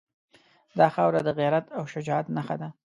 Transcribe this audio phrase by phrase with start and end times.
[0.77, 2.69] دا خاوره د غیرت او شجاعت نښه ده.